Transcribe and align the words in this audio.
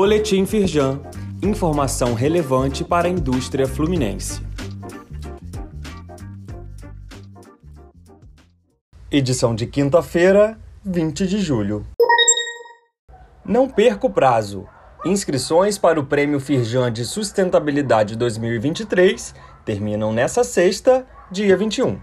Boletim 0.00 0.46
Firjan. 0.46 1.00
Informação 1.42 2.14
relevante 2.14 2.84
para 2.84 3.08
a 3.08 3.10
indústria 3.10 3.66
fluminense. 3.66 4.40
Edição 9.10 9.56
de 9.56 9.66
quinta-feira, 9.66 10.56
20 10.84 11.26
de 11.26 11.40
julho. 11.40 11.84
Não 13.44 13.68
perca 13.68 14.06
o 14.06 14.10
prazo. 14.10 14.68
Inscrições 15.04 15.76
para 15.76 15.98
o 15.98 16.06
Prêmio 16.06 16.38
Firjan 16.38 16.92
de 16.92 17.04
Sustentabilidade 17.04 18.14
2023 18.14 19.34
terminam 19.64 20.12
nesta 20.12 20.44
sexta, 20.44 21.08
dia 21.28 21.56
21. 21.56 21.98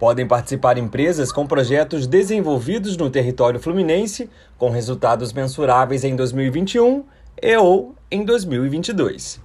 Podem 0.00 0.26
participar 0.26 0.78
empresas 0.78 1.30
com 1.30 1.46
projetos 1.46 2.06
desenvolvidos 2.06 2.96
no 2.96 3.10
território 3.10 3.60
fluminense 3.60 4.30
com 4.56 4.70
resultados 4.70 5.30
mensuráveis 5.30 6.04
em 6.04 6.16
2021 6.16 7.04
e 7.42 7.56
ou 7.58 7.94
em 8.10 8.24
2022. 8.24 9.38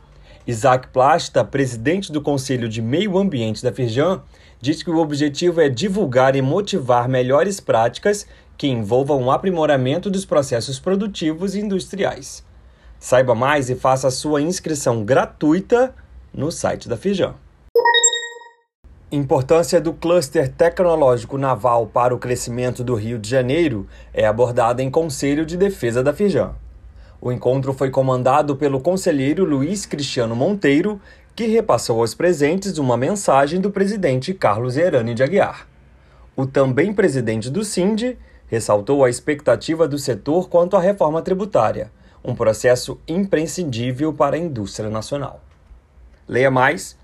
Isaac 0.47 0.87
Plasta, 0.93 1.43
presidente 1.43 2.09
do 2.09 2.21
Conselho 2.21 2.69
de 2.69 2.81
Meio 2.81 3.17
Ambiente 3.17 3.61
da 3.61 3.73
Firjan, 3.73 4.21
diz 4.61 4.81
que 4.81 4.89
o 4.89 4.99
objetivo 4.99 5.59
é 5.59 5.67
divulgar 5.67 6.37
e 6.37 6.41
motivar 6.41 7.09
melhores 7.09 7.59
práticas 7.59 8.25
que 8.57 8.65
envolvam 8.65 9.25
o 9.25 9.31
aprimoramento 9.31 10.09
dos 10.09 10.23
processos 10.23 10.79
produtivos 10.79 11.53
e 11.53 11.59
industriais. 11.59 12.45
Saiba 12.97 13.35
mais 13.35 13.69
e 13.69 13.75
faça 13.75 14.07
a 14.07 14.11
sua 14.11 14.41
inscrição 14.41 15.03
gratuita 15.03 15.93
no 16.33 16.49
site 16.49 16.87
da 16.87 16.95
Firjan. 16.95 17.35
Importância 19.11 19.79
do 19.79 19.93
cluster 19.93 20.51
tecnológico 20.51 21.37
naval 21.37 21.85
para 21.85 22.13
o 22.13 22.17
crescimento 22.17 22.83
do 22.83 22.95
Rio 22.95 23.19
de 23.19 23.29
Janeiro 23.29 23.87
é 24.11 24.25
abordada 24.25 24.81
em 24.81 24.89
Conselho 24.89 25.45
de 25.45 25.55
Defesa 25.55 26.01
da 26.01 26.11
Fijan. 26.11 26.55
O 27.21 27.31
encontro 27.31 27.71
foi 27.71 27.91
comandado 27.91 28.55
pelo 28.55 28.81
conselheiro 28.81 29.45
Luiz 29.45 29.85
Cristiano 29.85 30.35
Monteiro, 30.35 30.99
que 31.35 31.45
repassou 31.45 31.99
aos 31.99 32.15
presentes 32.15 32.79
uma 32.79 32.97
mensagem 32.97 33.61
do 33.61 33.69
presidente 33.69 34.33
Carlos 34.33 34.75
Herani 34.75 35.13
de 35.13 35.21
Aguiar. 35.21 35.67
O 36.35 36.47
também 36.47 36.91
presidente 36.91 37.51
do 37.51 37.63
SINDE 37.63 38.17
ressaltou 38.47 39.05
a 39.05 39.09
expectativa 39.09 39.87
do 39.87 39.99
setor 39.99 40.49
quanto 40.49 40.75
à 40.75 40.81
reforma 40.81 41.21
tributária, 41.21 41.91
um 42.23 42.33
processo 42.33 42.99
imprescindível 43.07 44.11
para 44.11 44.35
a 44.35 44.39
indústria 44.39 44.89
nacional. 44.89 45.41
Leia 46.27 46.49
mais 46.49 46.97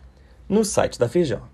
no 0.49 0.65
site 0.65 0.97
da 0.97 1.07
Fijan. 1.07 1.50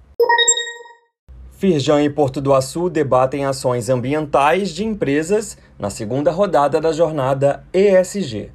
Firjan 1.58 2.04
e 2.04 2.10
Porto 2.10 2.40
do 2.40 2.54
Açu 2.54 2.88
debatem 2.88 3.44
ações 3.44 3.90
ambientais 3.90 4.70
de 4.70 4.86
empresas 4.86 5.58
na 5.80 5.90
segunda 5.90 6.30
rodada 6.30 6.80
da 6.80 6.92
jornada 6.92 7.64
ESG. 7.74 8.52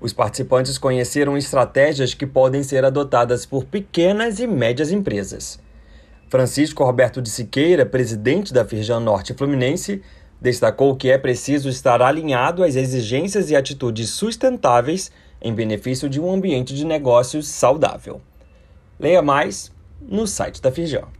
Os 0.00 0.14
participantes 0.14 0.78
conheceram 0.78 1.36
estratégias 1.36 2.14
que 2.14 2.26
podem 2.26 2.62
ser 2.62 2.82
adotadas 2.82 3.44
por 3.44 3.66
pequenas 3.66 4.40
e 4.40 4.46
médias 4.46 4.90
empresas. 4.90 5.60
Francisco 6.30 6.82
Roberto 6.82 7.20
de 7.20 7.28
Siqueira, 7.28 7.84
presidente 7.84 8.54
da 8.54 8.64
Firjan 8.64 9.00
Norte 9.00 9.34
Fluminense, 9.34 10.00
destacou 10.40 10.96
que 10.96 11.10
é 11.10 11.18
preciso 11.18 11.68
estar 11.68 12.00
alinhado 12.00 12.64
às 12.64 12.74
exigências 12.74 13.50
e 13.50 13.56
atitudes 13.56 14.08
sustentáveis 14.08 15.12
em 15.42 15.52
benefício 15.52 16.08
de 16.08 16.18
um 16.18 16.32
ambiente 16.32 16.74
de 16.74 16.86
negócios 16.86 17.48
saudável. 17.48 18.18
Leia 18.98 19.20
mais 19.20 19.70
no 20.00 20.26
site 20.26 20.62
da 20.62 20.72
Firjan. 20.72 21.19